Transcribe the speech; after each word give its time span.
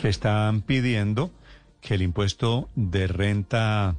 que 0.00 0.08
están 0.08 0.62
pidiendo 0.62 1.30
que 1.80 1.94
el 1.94 2.02
impuesto 2.02 2.68
de 2.74 3.06
renta, 3.06 3.94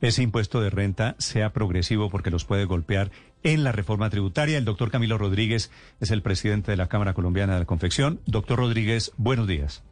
ese 0.00 0.22
impuesto 0.22 0.60
de 0.60 0.70
renta 0.70 1.16
sea 1.18 1.52
progresivo 1.52 2.10
porque 2.10 2.30
los 2.30 2.44
puede 2.44 2.64
golpear 2.64 3.10
en 3.42 3.64
la 3.64 3.72
reforma 3.72 4.10
tributaria. 4.10 4.58
El 4.58 4.64
doctor 4.64 4.90
Camilo 4.90 5.18
Rodríguez 5.18 5.70
es 6.00 6.10
el 6.10 6.22
presidente 6.22 6.70
de 6.70 6.76
la 6.76 6.88
Cámara 6.88 7.14
Colombiana 7.14 7.54
de 7.54 7.60
la 7.60 7.66
Confección. 7.66 8.20
Doctor 8.26 8.58
Rodríguez, 8.58 9.12
buenos 9.16 9.46
días. 9.46 9.82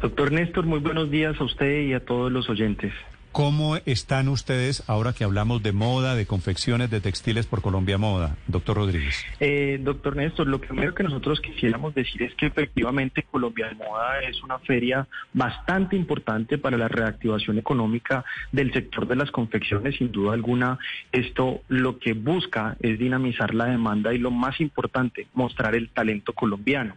Doctor 0.00 0.32
Néstor, 0.32 0.66
muy 0.66 0.80
buenos 0.80 1.10
días 1.10 1.40
a 1.40 1.44
usted 1.44 1.82
y 1.82 1.94
a 1.94 2.04
todos 2.04 2.30
los 2.30 2.48
oyentes. 2.48 2.92
¿Cómo 3.36 3.76
están 3.84 4.28
ustedes 4.28 4.82
ahora 4.88 5.12
que 5.12 5.22
hablamos 5.22 5.62
de 5.62 5.72
moda, 5.72 6.14
de 6.14 6.24
confecciones, 6.24 6.90
de 6.90 7.02
textiles 7.02 7.44
por 7.44 7.60
Colombia 7.60 7.98
Moda, 7.98 8.38
doctor 8.46 8.78
Rodríguez? 8.78 9.26
Eh, 9.40 9.78
doctor 9.82 10.16
Néstor, 10.16 10.46
lo 10.46 10.58
primero 10.58 10.94
que 10.94 11.02
nosotros 11.02 11.42
quisiéramos 11.42 11.94
decir 11.94 12.22
es 12.22 12.34
que 12.36 12.46
efectivamente 12.46 13.24
Colombia 13.30 13.70
Moda 13.76 14.20
es 14.20 14.42
una 14.42 14.58
feria 14.60 15.06
bastante 15.34 15.96
importante 15.96 16.56
para 16.56 16.78
la 16.78 16.88
reactivación 16.88 17.58
económica 17.58 18.24
del 18.52 18.72
sector 18.72 19.06
de 19.06 19.16
las 19.16 19.30
confecciones. 19.30 19.96
Sin 19.96 20.10
duda 20.12 20.32
alguna, 20.32 20.78
esto 21.12 21.60
lo 21.68 21.98
que 21.98 22.14
busca 22.14 22.78
es 22.80 22.98
dinamizar 22.98 23.54
la 23.54 23.66
demanda 23.66 24.14
y 24.14 24.18
lo 24.18 24.30
más 24.30 24.62
importante, 24.62 25.26
mostrar 25.34 25.74
el 25.74 25.90
talento 25.90 26.32
colombiano. 26.32 26.96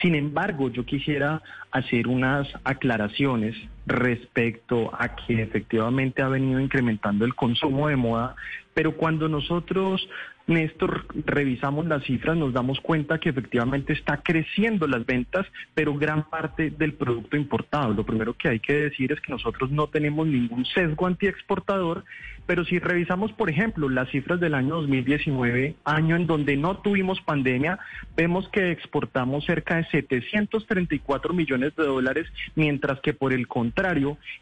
Sin 0.00 0.14
embargo, 0.14 0.70
yo 0.70 0.84
quisiera 0.84 1.42
hacer 1.72 2.06
unas 2.06 2.46
aclaraciones 2.62 3.56
respecto 3.86 4.90
a 4.98 5.14
que 5.14 5.42
efectivamente 5.42 6.22
ha 6.22 6.28
venido 6.28 6.60
incrementando 6.60 7.24
el 7.24 7.34
consumo 7.34 7.88
de 7.88 7.96
moda, 7.96 8.34
pero 8.72 8.96
cuando 8.96 9.28
nosotros 9.28 10.08
Néstor, 10.46 11.06
revisamos 11.24 11.86
las 11.86 12.04
cifras, 12.04 12.36
nos 12.36 12.52
damos 12.52 12.78
cuenta 12.80 13.18
que 13.18 13.30
efectivamente 13.30 13.94
está 13.94 14.18
creciendo 14.18 14.86
las 14.86 15.06
ventas, 15.06 15.46
pero 15.72 15.94
gran 15.94 16.28
parte 16.28 16.70
del 16.70 16.92
producto 16.92 17.36
importado. 17.36 17.94
Lo 17.94 18.04
primero 18.04 18.34
que 18.34 18.48
hay 18.48 18.60
que 18.60 18.74
decir 18.74 19.12
es 19.12 19.20
que 19.22 19.32
nosotros 19.32 19.70
no 19.70 19.86
tenemos 19.86 20.26
ningún 20.26 20.66
sesgo 20.66 21.06
antiexportador, 21.06 22.04
pero 22.46 22.62
si 22.66 22.78
revisamos, 22.78 23.32
por 23.32 23.48
ejemplo, 23.48 23.88
las 23.88 24.10
cifras 24.10 24.38
del 24.38 24.54
año 24.54 24.74
2019, 24.76 25.76
año 25.84 26.16
en 26.16 26.26
donde 26.26 26.58
no 26.58 26.76
tuvimos 26.76 27.22
pandemia, 27.22 27.78
vemos 28.14 28.46
que 28.50 28.70
exportamos 28.70 29.46
cerca 29.46 29.76
de 29.76 29.84
734 29.84 31.32
millones 31.32 31.74
de 31.74 31.84
dólares, 31.84 32.26
mientras 32.54 33.00
que 33.00 33.14
por 33.14 33.32
el 33.32 33.48
contrario, 33.48 33.73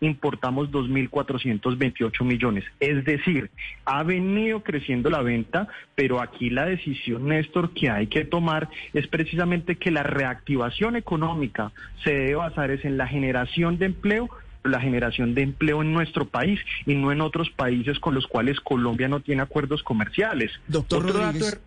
importamos 0.01 0.71
2.428 0.71 2.25
millones. 2.25 2.65
Es 2.81 3.05
decir, 3.05 3.51
ha 3.85 4.03
venido 4.03 4.63
creciendo 4.63 5.11
la 5.11 5.23
venta, 5.23 5.69
pero 5.95 6.21
aquí 6.21 6.51
la 6.51 6.67
decisión, 6.67 7.29
Néstor, 7.29 7.73
que 7.73 7.91
hay 7.91 8.07
que 8.07 8.25
tomar 8.25 8.69
es 8.93 9.07
precisamente 9.09 9.77
que 9.77 9.91
la 9.91 10.03
reactivación 10.03 10.97
económica 10.97 11.73
se 12.05 12.13
debe 12.13 12.35
basar 12.37 12.71
en 12.71 12.97
la 12.97 13.07
generación 13.07 13.79
de 13.79 13.87
empleo 13.87 14.31
la 14.65 14.81
generación 14.81 15.35
de 15.35 15.43
empleo 15.43 15.83
en 15.83 15.93
nuestro 15.93 16.29
país 16.29 16.61
y 16.87 16.95
no 16.95 17.11
en 17.11 17.21
otros 17.21 17.51
países 17.51 17.99
con 17.99 18.15
los 18.15 18.29
cuales 18.29 18.61
Colombia 18.61 19.09
no 19.09 19.19
tiene 19.19 19.43
acuerdos 19.43 19.83
comerciales. 19.83 20.53
Doctor 20.69 21.03
Rodríguez, 21.03 21.61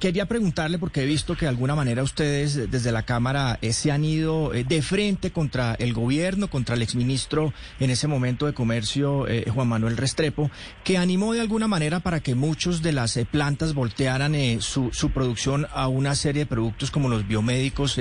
Quería 0.00 0.26
preguntarle, 0.26 0.80
porque 0.80 1.04
he 1.04 1.06
visto 1.06 1.36
que 1.36 1.44
de 1.44 1.50
alguna 1.50 1.76
manera 1.76 2.02
ustedes 2.02 2.68
desde 2.68 2.90
la 2.90 3.04
Cámara 3.04 3.60
eh, 3.62 3.72
se 3.72 3.92
han 3.92 4.04
ido 4.04 4.52
eh, 4.54 4.64
de 4.64 4.82
frente 4.82 5.30
contra 5.30 5.74
el 5.74 5.92
gobierno, 5.92 6.50
contra 6.50 6.74
el 6.74 6.82
exministro 6.82 7.54
en 7.78 7.90
ese 7.90 8.08
momento 8.08 8.46
de 8.46 8.54
Comercio, 8.54 9.28
eh, 9.28 9.48
Juan 9.48 9.68
Manuel 9.68 9.96
Restrepo, 9.96 10.50
que 10.82 10.98
animó 10.98 11.32
de 11.32 11.40
alguna 11.42 11.68
manera 11.68 12.00
para 12.00 12.18
que 12.18 12.34
muchos 12.34 12.82
de 12.82 12.90
las 12.90 13.16
plantas 13.30 13.72
voltearan 13.72 14.34
su, 14.60 14.90
su, 14.92 15.10
producción 15.10 15.68
a 15.72 15.86
una 15.86 16.16
serie 16.16 16.42
de 16.42 16.46
productos 16.46 16.90
como 16.90 17.08
los 17.08 17.28
biomédicos. 17.28 18.00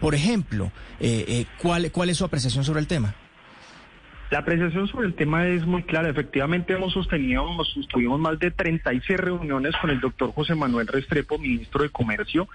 por 0.00 0.14
ejemplo, 0.14 0.72
¿cuál, 1.62 1.90
¿cuál 1.90 2.10
es 2.10 2.18
su 2.18 2.24
apreciación 2.26 2.64
sobre 2.64 2.80
el 2.80 2.86
tema? 2.86 3.14
La 4.30 4.40
apreciación 4.40 4.86
sobre 4.88 5.06
el 5.06 5.14
tema 5.14 5.46
es 5.46 5.64
muy 5.64 5.82
clara. 5.84 6.10
Efectivamente, 6.10 6.74
hemos 6.74 6.92
sostenido, 6.92 7.46
sostuvimos 7.64 8.20
más 8.20 8.38
de 8.38 8.50
36 8.50 9.18
reuniones 9.18 9.74
con 9.80 9.88
el 9.88 10.00
doctor 10.00 10.32
José 10.32 10.54
Manuel 10.54 10.86
Restrepo, 10.86 11.38
ministro 11.38 11.82
de 11.82 11.88
Comercio, 11.88 12.46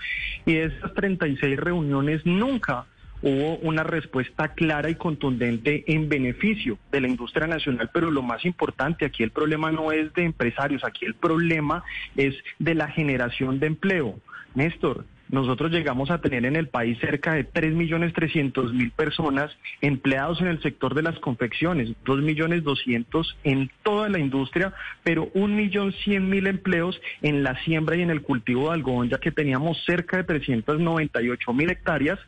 y 0.46 0.54
de 0.54 0.66
esas 0.66 0.94
36 0.94 1.60
reuniones 1.60 2.24
nunca 2.28 2.86
hubo 3.24 3.56
una 3.58 3.82
respuesta 3.82 4.50
clara 4.50 4.90
y 4.92 4.96
contundente 4.96 5.84
en 5.88 6.10
beneficio 6.10 6.78
de 6.92 7.02
la 7.02 7.08
industria 7.08 7.48
nacional, 7.48 7.90
pero 7.92 8.12
lo 8.12 8.22
más 8.22 8.46
importante, 8.46 9.06
aquí 9.06 9.24
el 9.24 9.32
problema 9.32 9.72
no 9.72 9.92
es 9.92 10.14
de 10.14 10.26
empresarios, 10.26 10.84
aquí 10.84 11.06
el 11.06 11.16
problema 11.16 11.84
es 12.16 12.36
de 12.60 12.76
la 12.76 12.90
generación 12.90 13.60
de 13.60 13.68
empleo. 13.68 14.20
Néstor, 14.54 15.06
nosotros 15.34 15.72
llegamos 15.72 16.12
a 16.12 16.22
tener 16.22 16.46
en 16.46 16.56
el 16.56 16.68
país 16.68 17.00
cerca 17.00 17.34
de 17.34 17.52
3.300.000 17.52 18.92
personas 18.92 19.50
empleados 19.82 20.40
en 20.42 20.48
el 20.48 20.62
sector 20.62 20.94
de 20.94 21.02
las 21.02 21.18
confecciones, 21.18 21.90
2.200.000 22.06 23.36
en 23.44 23.72
toda 23.82 24.10
la 24.10 24.20
industria, 24.20 24.74
pero 25.04 25.34
1.100.000 25.34 26.48
empleos 26.48 27.02
en 27.24 27.42
la 27.42 27.60
siembra 27.64 27.96
y 27.96 28.04
en 28.04 28.12
el 28.12 28.22
cultivo 28.22 28.68
de 28.68 28.76
algodón, 28.76 29.10
ya 29.10 29.18
que 29.18 29.32
teníamos 29.32 29.84
cerca 29.86 30.22
de 30.22 30.40
398.000 30.40 31.72
hectáreas 31.72 32.20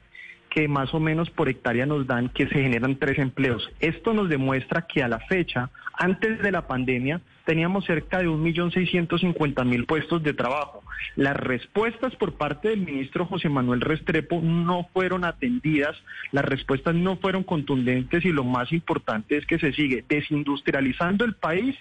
que 0.50 0.68
más 0.68 0.92
o 0.94 1.00
menos 1.00 1.30
por 1.30 1.48
hectárea 1.48 1.86
nos 1.86 2.08
dan 2.08 2.30
que 2.30 2.48
se 2.48 2.56
generan 2.56 2.96
tres 2.96 3.20
empleos. 3.20 3.70
Esto 3.82 4.14
nos 4.14 4.30
demuestra 4.30 4.88
que 4.88 5.04
a 5.04 5.08
la 5.08 5.20
fecha, 5.20 5.70
antes 5.94 6.42
de 6.42 6.52
la 6.52 6.66
pandemia, 6.66 7.22
teníamos 7.46 7.86
cerca 7.86 8.20
de 8.20 8.30
1.650.000 8.30 9.86
puestos 9.86 10.24
de 10.24 10.34
trabajo. 10.34 10.82
Las 11.16 11.36
respuestas 11.38 12.16
por 12.16 12.34
parte 12.34 12.70
del 12.70 12.82
ministro 12.82 13.26
José 13.26 13.50
Manuel 13.50 13.82
Restrepo 13.82 14.42
no 14.42 14.90
fueron 14.94 15.24
atendidas, 15.26 15.96
las 16.32 16.46
respuestas 16.46 16.96
no 16.96 17.18
fueron 17.18 17.44
contundentes 17.44 18.26
y 18.26 18.32
lo 18.32 18.44
más 18.44 18.72
importante 18.72 19.38
es 19.38 19.46
que 19.46 19.60
se 19.60 19.74
sigue 19.74 20.04
desindustrializando 20.08 21.26
el 21.26 21.36
país 21.36 21.76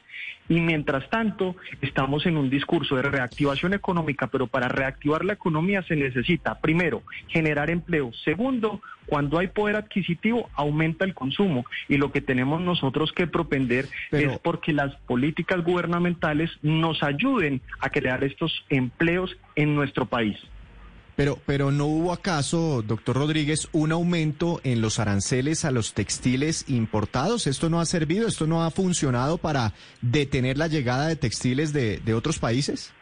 y 0.49 0.61
mientras 0.61 1.09
tanto 1.09 1.57
estamos 1.81 2.27
en 2.27 2.37
un 2.37 2.51
discurso 2.51 2.97
de 2.97 3.03
reactivación 3.03 3.73
económica, 3.73 4.27
pero 4.27 4.47
para 4.47 4.69
reactivar 4.69 5.25
la 5.25 5.33
economía 5.33 5.83
se 5.83 5.97
necesita, 5.97 6.61
primero, 6.61 7.03
generar 7.29 7.71
empleo, 7.71 8.13
segundo, 8.25 8.81
cuando 9.07 9.39
hay 9.39 9.49
poder 9.49 9.77
adquisitivo, 9.77 10.51
aumenta 10.55 11.05
el 11.05 11.15
consumo. 11.15 11.65
Y 11.89 11.97
lo 11.97 12.11
que 12.11 12.21
tenemos 12.21 12.61
nosotros 12.61 13.13
que 13.13 13.27
propender 13.27 13.87
es 14.11 14.39
porque 14.39 14.73
las 14.73 14.95
políticas 15.07 15.63
gubernamentales 15.63 16.51
nos 16.63 17.03
ayuden 17.03 17.61
a 17.81 17.91
crear 17.91 18.25
estos 18.25 18.65
empleos 18.71 19.04
en 19.57 19.75
nuestro 19.75 20.07
país. 20.07 20.37
Pero, 21.17 21.39
pero 21.47 21.71
no 21.71 21.87
hubo 21.87 22.13
acaso, 22.13 22.83
doctor 22.83 23.17
Rodríguez, 23.17 23.69
un 23.73 23.93
aumento 23.93 24.61
en 24.65 24.81
los 24.81 24.99
aranceles 24.99 25.65
a 25.65 25.71
los 25.71 25.95
textiles 25.95 26.65
importados. 26.69 27.47
Esto 27.47 27.71
no 27.71 27.81
ha 27.81 27.87
servido, 27.87 28.27
esto 28.27 28.49
no 28.49 28.65
ha 28.65 28.71
funcionado 28.73 29.39
para 29.39 29.75
detener 30.01 30.59
la 30.59 30.67
llegada 30.67 31.07
de 31.07 31.15
textiles 31.15 31.73
de, 31.73 31.99
de 31.99 32.15
otros 32.15 32.41
países. 32.41 32.93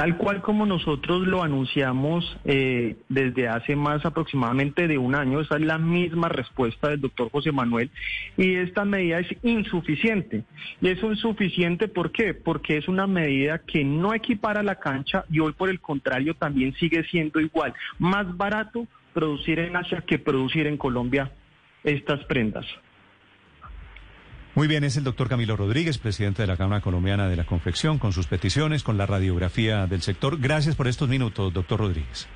Tal 0.00 0.16
cual 0.16 0.40
como 0.40 0.64
nosotros 0.64 1.26
lo 1.26 1.42
anunciamos 1.42 2.24
eh, 2.46 2.96
desde 3.10 3.48
hace 3.48 3.76
más 3.76 4.02
aproximadamente 4.06 4.88
de 4.88 4.96
un 4.96 5.14
año, 5.14 5.42
esa 5.42 5.56
es 5.56 5.60
la 5.60 5.76
misma 5.76 6.30
respuesta 6.30 6.88
del 6.88 7.02
doctor 7.02 7.30
José 7.30 7.52
Manuel, 7.52 7.90
y 8.38 8.54
esta 8.54 8.86
medida 8.86 9.18
es 9.18 9.28
insuficiente. 9.42 10.44
Y 10.80 10.88
es 10.88 11.02
insuficiente, 11.02 11.86
¿por 11.86 12.12
qué? 12.12 12.32
Porque 12.32 12.78
es 12.78 12.88
una 12.88 13.06
medida 13.06 13.58
que 13.58 13.84
no 13.84 14.14
equipara 14.14 14.62
la 14.62 14.76
cancha 14.76 15.26
y 15.28 15.40
hoy 15.40 15.52
por 15.52 15.68
el 15.68 15.80
contrario 15.80 16.32
también 16.32 16.72
sigue 16.76 17.04
siendo 17.04 17.38
igual, 17.38 17.74
más 17.98 18.34
barato 18.38 18.86
producir 19.12 19.58
en 19.58 19.76
Asia 19.76 20.02
que 20.06 20.18
producir 20.18 20.66
en 20.66 20.78
Colombia 20.78 21.30
estas 21.84 22.24
prendas. 22.24 22.64
Muy 24.56 24.66
bien, 24.66 24.82
es 24.82 24.96
el 24.96 25.04
doctor 25.04 25.28
Camilo 25.28 25.56
Rodríguez, 25.56 25.98
presidente 25.98 26.42
de 26.42 26.48
la 26.48 26.56
Cámara 26.56 26.80
Colombiana 26.80 27.28
de 27.28 27.36
la 27.36 27.44
Confección, 27.44 27.98
con 27.98 28.12
sus 28.12 28.26
peticiones, 28.26 28.82
con 28.82 28.98
la 28.98 29.06
radiografía 29.06 29.86
del 29.86 30.02
sector. 30.02 30.40
Gracias 30.40 30.74
por 30.74 30.88
estos 30.88 31.08
minutos, 31.08 31.52
doctor 31.52 31.78
Rodríguez. 31.78 32.28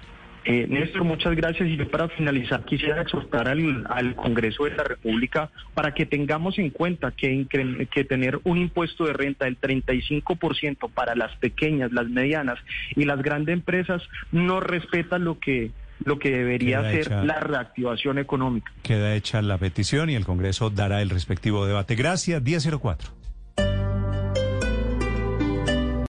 Eh, 0.44 0.66
Néstor, 0.68 1.02
muchas 1.04 1.34
gracias. 1.34 1.68
Y 1.68 1.76
yo 1.76 1.90
para 1.90 2.08
finalizar 2.08 2.64
quisiera 2.64 3.02
exhortar 3.02 3.48
al, 3.48 4.14
Congreso 4.14 4.64
de 4.64 4.76
la 4.76 4.84
República 4.84 5.50
para 5.72 5.92
que 5.92 6.06
tengamos 6.06 6.58
en 6.58 6.70
cuenta 6.70 7.10
que 7.10 8.04
tener 8.08 8.38
un 8.44 8.58
impuesto 8.58 9.06
de 9.06 9.14
renta 9.14 9.46
del 9.46 9.58
35% 9.58 10.90
para 10.92 11.16
las 11.16 11.34
pequeñas, 11.38 11.92
las 11.92 12.08
medianas 12.08 12.58
y 12.94 13.06
las 13.06 13.22
grandes 13.22 13.54
empresas 13.54 14.02
no 14.30 14.60
respeta 14.60 15.18
lo 15.18 15.40
que 15.40 15.72
lo 16.04 16.18
que 16.18 16.30
debería 16.30 16.82
ser 16.90 17.10
la 17.24 17.40
reactivación 17.40 18.18
económica. 18.18 18.72
Queda 18.82 19.14
hecha 19.14 19.40
la 19.42 19.58
petición 19.58 20.10
y 20.10 20.14
el 20.14 20.24
Congreso 20.24 20.70
dará 20.70 21.02
el 21.02 21.10
respectivo 21.10 21.66
debate. 21.66 21.94
Gracias, 21.94 22.42
1004. 22.42 23.23